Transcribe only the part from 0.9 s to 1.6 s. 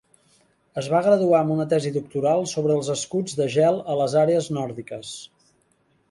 va graduar amb